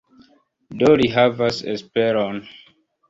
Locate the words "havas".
1.17-1.59